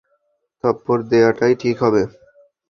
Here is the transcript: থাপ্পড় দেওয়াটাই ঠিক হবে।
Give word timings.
থাপ্পড় 0.63 1.03
দেওয়াটাই 1.11 1.53
ঠিক 1.55 1.75
হবে। 1.83 2.01